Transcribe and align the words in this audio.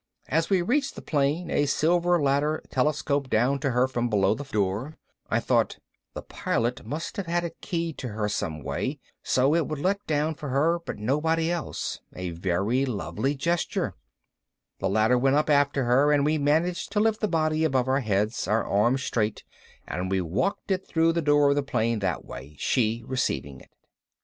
As 0.29 0.47
she 0.47 0.63
reached 0.63 0.95
the 0.95 1.01
plane 1.03 1.51
a 1.51 1.67
silver 1.67 2.19
ladder 2.19 2.63
telescoped 2.71 3.29
down 3.29 3.59
to 3.59 3.69
her 3.69 3.87
from 3.87 4.09
below 4.09 4.33
the 4.33 4.45
door. 4.45 4.97
I 5.29 5.39
thought, 5.39 5.77
the 6.15 6.23
Pilot 6.23 6.83
must 6.83 7.17
have 7.17 7.27
had 7.27 7.43
it 7.43 7.61
keyed 7.61 7.99
to 7.99 8.07
her 8.07 8.27
some 8.27 8.63
way, 8.63 8.97
so 9.21 9.53
it 9.53 9.67
would 9.67 9.77
let 9.77 10.03
down 10.07 10.33
for 10.33 10.49
her 10.49 10.79
but 10.83 10.97
nobody 10.97 11.51
else. 11.51 11.99
A 12.15 12.31
very 12.31 12.83
lovely 12.83 13.35
gesture. 13.35 13.93
The 14.79 14.89
ladder 14.89 15.19
went 15.19 15.35
up 15.35 15.51
after 15.51 15.83
her 15.83 16.11
and 16.11 16.25
we 16.25 16.39
managed 16.39 16.91
to 16.93 16.99
lift 16.99 17.21
the 17.21 17.27
body 17.27 17.63
above 17.63 17.87
our 17.87 17.99
heads, 17.99 18.47
our 18.47 18.63
arms 18.63 19.03
straight, 19.03 19.43
and 19.87 20.09
we 20.09 20.19
walked 20.19 20.71
it 20.71 20.87
through 20.87 21.13
the 21.13 21.21
door 21.21 21.51
of 21.51 21.55
the 21.55 21.61
plane 21.61 21.99
that 21.99 22.25
way, 22.25 22.55
she 22.57 23.03
receiving 23.05 23.61
it. 23.61 23.69